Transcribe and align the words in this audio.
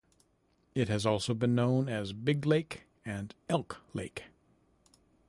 It 0.73 0.89
has 0.89 1.05
also 1.05 1.35
been 1.35 1.53
known 1.53 1.87
as 1.87 2.11
Big 2.11 2.47
Lake 2.47 2.85
and 3.05 3.35
Elk 3.47 3.81
Lake. 3.93 4.23